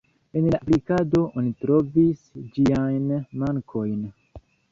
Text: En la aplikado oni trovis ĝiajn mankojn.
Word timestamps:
En 0.39 0.45
la 0.53 0.59
aplikado 0.59 1.19
oni 1.41 1.51
trovis 1.65 2.23
ĝiajn 2.57 3.13
mankojn. 3.43 4.03